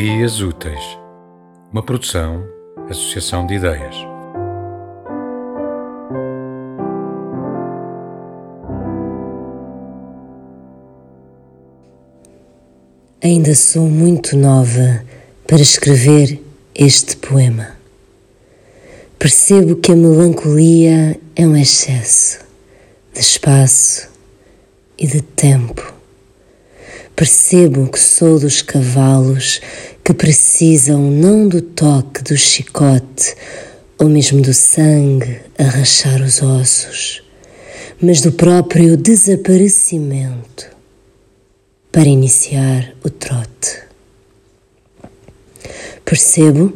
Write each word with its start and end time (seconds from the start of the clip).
Ideias 0.00 0.40
Úteis, 0.40 0.82
uma 1.70 1.82
produção, 1.82 2.42
associação 2.88 3.46
de 3.46 3.56
ideias. 3.56 3.94
Ainda 13.22 13.54
sou 13.54 13.90
muito 13.90 14.38
nova 14.38 15.04
para 15.46 15.60
escrever 15.60 16.42
este 16.74 17.18
poema. 17.18 17.76
Percebo 19.18 19.76
que 19.76 19.92
a 19.92 19.96
melancolia 19.96 21.20
é 21.36 21.46
um 21.46 21.54
excesso 21.54 22.38
de 23.12 23.20
espaço 23.20 24.08
e 24.96 25.06
de 25.06 25.20
tempo. 25.20 25.92
Percebo 27.14 27.86
que 27.86 28.00
sou 28.00 28.40
dos 28.40 28.62
cavalos 28.62 29.60
que 30.10 30.14
precisam 30.14 31.08
não 31.08 31.46
do 31.46 31.62
toque 31.62 32.24
do 32.24 32.36
chicote 32.36 33.32
ou 33.96 34.08
mesmo 34.08 34.42
do 34.42 34.52
sangue 34.52 35.38
a 35.56 35.62
rachar 35.62 36.20
os 36.20 36.42
ossos, 36.42 37.22
mas 38.02 38.20
do 38.20 38.32
próprio 38.32 38.96
desaparecimento 38.96 40.66
para 41.92 42.08
iniciar 42.08 42.92
o 43.04 43.08
trote. 43.08 43.82
Percebo 46.04 46.72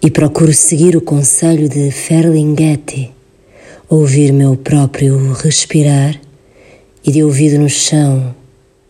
e 0.00 0.10
procuro 0.10 0.54
seguir 0.54 0.96
o 0.96 1.02
conselho 1.02 1.68
de 1.68 1.90
Ferlinghetti, 1.90 3.12
ouvir 3.90 4.32
meu 4.32 4.56
próprio 4.56 5.34
respirar 5.34 6.18
e 7.04 7.12
de 7.12 7.22
ouvido 7.22 7.58
no 7.58 7.68
chão 7.68 8.34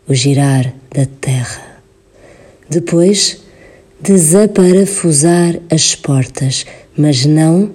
o 0.07 0.13
girar 0.13 0.73
da 0.93 1.05
terra. 1.19 1.81
Depois, 2.69 3.43
desaparafusar 3.99 5.59
as 5.69 5.95
portas, 5.95 6.65
mas 6.97 7.25
não 7.25 7.73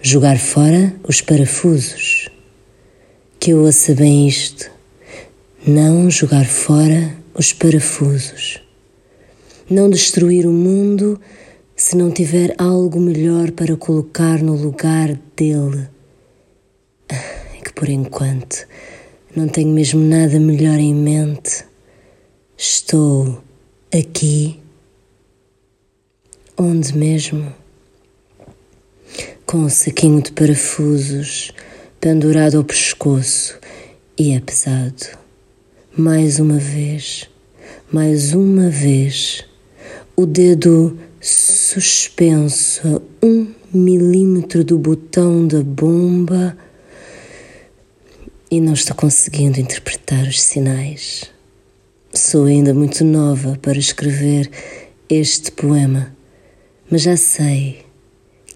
jogar 0.00 0.38
fora 0.38 0.94
os 1.06 1.20
parafusos. 1.20 2.28
Que 3.38 3.52
eu 3.52 3.64
ouça 3.64 3.94
bem 3.94 4.26
isto. 4.26 4.70
Não 5.66 6.10
jogar 6.10 6.46
fora 6.46 7.14
os 7.34 7.52
parafusos. 7.52 8.60
Não 9.68 9.88
destruir 9.88 10.46
o 10.46 10.52
mundo 10.52 11.20
se 11.76 11.96
não 11.96 12.10
tiver 12.10 12.54
algo 12.58 12.98
melhor 12.98 13.50
para 13.52 13.76
colocar 13.76 14.42
no 14.42 14.54
lugar 14.54 15.18
dele. 15.36 15.88
É 17.08 17.60
que 17.64 17.72
por 17.72 17.88
enquanto 17.88 18.66
não 19.34 19.48
tenho 19.48 19.68
mesmo 19.68 20.00
nada 20.00 20.38
melhor 20.40 20.78
em 20.78 20.94
mente. 20.94 21.64
Estou 22.56 23.42
aqui. 23.92 24.60
Onde 26.62 26.94
mesmo? 26.94 27.54
Com 29.46 29.60
um 29.60 29.70
saquinho 29.70 30.20
de 30.20 30.30
parafusos 30.30 31.52
pendurado 31.98 32.58
ao 32.58 32.64
pescoço 32.64 33.58
e 34.18 34.32
é 34.32 34.40
pesado. 34.40 35.06
Mais 35.96 36.38
uma 36.38 36.58
vez, 36.58 37.30
mais 37.90 38.34
uma 38.34 38.68
vez, 38.68 39.42
o 40.14 40.26
dedo 40.26 40.98
suspenso 41.18 43.00
a 43.22 43.26
um 43.26 43.54
milímetro 43.72 44.62
do 44.62 44.76
botão 44.76 45.46
da 45.46 45.62
bomba 45.62 46.54
e 48.50 48.60
não 48.60 48.74
estou 48.74 48.94
conseguindo 48.94 49.58
interpretar 49.58 50.28
os 50.28 50.42
sinais. 50.42 51.24
Sou 52.12 52.44
ainda 52.44 52.74
muito 52.74 53.02
nova 53.02 53.58
para 53.62 53.78
escrever 53.78 54.50
este 55.08 55.50
poema, 55.52 56.19
mas 56.90 57.02
já 57.02 57.16
sei 57.16 57.84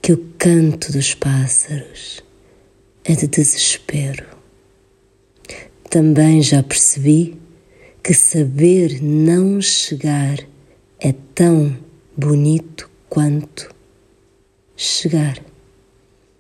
que 0.03 0.13
o 0.13 0.19
canto 0.37 0.91
dos 0.91 1.15
pássaros 1.15 2.23
é 3.05 3.15
de 3.15 3.29
desespero. 3.29 4.27
Também 5.89 6.43
já 6.43 6.63
percebi 6.63 7.39
que 8.03 8.13
saber 8.13 9.01
não 9.01 9.61
chegar 9.61 10.39
é 10.99 11.15
tão 11.35 11.77
bonito 12.17 12.91
quanto 13.09 13.73
chegar. 14.77 15.39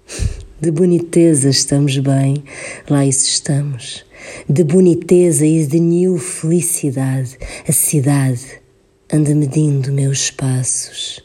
De 0.61 0.71
boniteza 0.71 1.51
estamos 1.51 1.99
bem, 1.99 2.43
lá 2.89 3.05
isso 3.05 3.29
estamos. 3.29 4.07
De 4.49 4.65
boniteza 4.65 5.45
e 5.45 5.67
de 5.67 5.79
new 5.79 6.17
felicidade, 6.17 7.37
a 7.69 7.73
cidade 7.73 8.63
anda 9.13 9.35
medindo 9.35 9.93
meus 9.93 10.31
passos. 10.31 11.23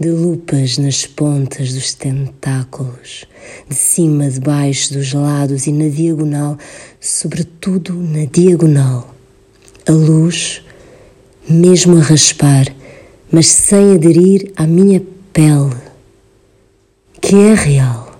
De 0.00 0.08
lupas 0.08 0.78
nas 0.78 1.06
pontas 1.06 1.74
dos 1.74 1.92
tentáculos, 1.92 3.26
de 3.68 3.74
cima, 3.74 4.30
de 4.30 4.40
baixo, 4.40 4.94
dos 4.94 5.12
lados 5.12 5.66
e 5.66 5.72
na 5.72 5.88
diagonal, 5.88 6.56
sobretudo 6.98 7.92
na 7.92 8.24
diagonal. 8.24 9.14
A 9.86 9.92
luz, 9.92 10.62
mesmo 11.46 11.98
a 11.98 12.00
raspar, 12.00 12.74
mas 13.30 13.46
sem 13.48 13.92
aderir 13.92 14.50
à 14.56 14.66
minha 14.66 15.02
pele, 15.32 15.76
que 17.20 17.36
é 17.36 17.54
real 17.54 18.10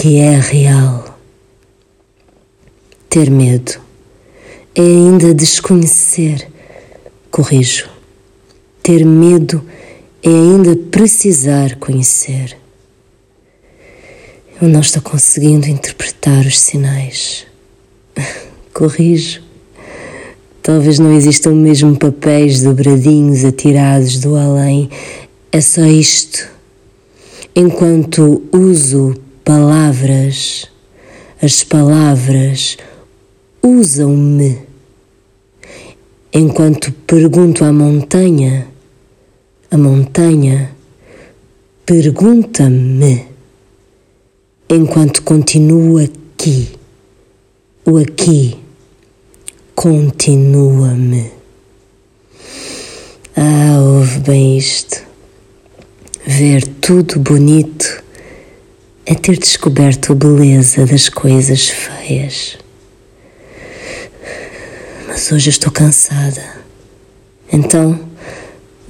que 0.00 0.16
é 0.18 0.40
real. 0.40 1.18
Ter 3.10 3.30
medo 3.30 3.78
é 4.74 4.80
ainda 4.80 5.34
desconhecer, 5.34 6.48
corrijo. 7.30 7.86
Ter 8.82 9.04
medo 9.04 9.62
é 9.68 9.89
ainda 10.28 10.76
precisar 10.76 11.76
conhecer. 11.76 12.56
Eu 14.60 14.68
não 14.68 14.80
estou 14.80 15.00
conseguindo 15.00 15.68
interpretar 15.68 16.44
os 16.44 16.60
sinais. 16.60 17.46
Corrijo. 18.74 19.42
Talvez 20.62 20.98
não 20.98 21.12
existam 21.14 21.54
mesmo 21.54 21.96
papéis 21.96 22.62
dobradinhos 22.62 23.44
atirados 23.44 24.18
do 24.18 24.36
além. 24.36 24.90
É 25.50 25.60
só 25.60 25.86
isto. 25.86 26.46
Enquanto 27.56 28.42
uso 28.52 29.14
palavras, 29.42 30.66
as 31.42 31.64
palavras 31.64 32.76
usam-me. 33.62 34.58
Enquanto 36.32 36.92
pergunto 37.06 37.64
à 37.64 37.72
montanha, 37.72 38.69
a 39.70 39.78
montanha 39.78 40.74
pergunta-me. 41.86 43.26
Enquanto 44.68 45.22
continuo 45.22 45.98
aqui, 45.98 46.70
o 47.84 47.96
aqui 47.96 48.56
continua-me. 49.74 51.32
Ah, 53.36 53.80
ouve 53.80 54.18
bem 54.20 54.58
isto. 54.58 55.02
Ver 56.26 56.66
tudo 56.66 57.18
bonito 57.18 58.02
é 59.06 59.14
ter 59.14 59.38
descoberto 59.38 60.12
a 60.12 60.14
beleza 60.14 60.86
das 60.86 61.08
coisas 61.08 61.68
feias. 61.68 62.58
Mas 65.08 65.32
hoje 65.32 65.50
estou 65.50 65.72
cansada. 65.72 66.60
Então 67.52 68.09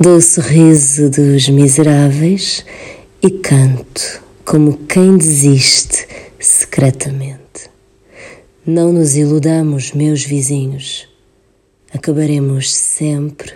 dou 0.03 0.19
sorriso 0.19 1.11
dos 1.11 1.47
miseráveis 1.51 2.65
e 3.23 3.31
canto 3.31 4.23
como 4.47 4.79
quem 4.87 5.19
desiste 5.19 6.09
secretamente. 6.39 7.69
Não 8.65 8.95
nos 8.95 9.15
iludamos, 9.15 9.93
meus 9.93 10.25
vizinhos. 10.25 11.07
Acabaremos 11.93 12.73
sempre 12.73 13.53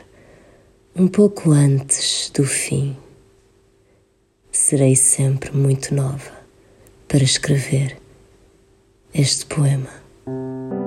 um 0.95 1.09
pouco 1.09 1.51
antes 1.51 2.31
do 2.35 2.45
fim. 2.45 2.95
Serei 4.53 4.95
sempre 4.95 5.51
muito 5.51 5.95
nova 5.95 6.45
para 7.09 7.25
escrever 7.25 7.97
este 9.15 9.47
poema. 9.47 10.84